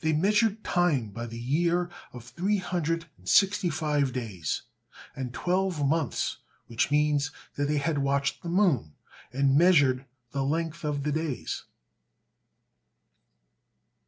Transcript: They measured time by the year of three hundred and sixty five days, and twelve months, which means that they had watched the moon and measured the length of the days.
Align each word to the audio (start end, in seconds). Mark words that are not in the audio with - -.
They 0.00 0.12
measured 0.12 0.64
time 0.64 1.10
by 1.10 1.26
the 1.28 1.38
year 1.38 1.90
of 2.12 2.24
three 2.24 2.56
hundred 2.56 3.06
and 3.16 3.28
sixty 3.28 3.68
five 3.70 4.12
days, 4.12 4.62
and 5.14 5.32
twelve 5.32 5.86
months, 5.86 6.38
which 6.66 6.90
means 6.90 7.30
that 7.54 7.66
they 7.68 7.78
had 7.78 7.98
watched 7.98 8.42
the 8.42 8.48
moon 8.48 8.94
and 9.32 9.56
measured 9.56 10.06
the 10.32 10.42
length 10.42 10.82
of 10.84 11.04
the 11.04 11.12
days. 11.12 11.66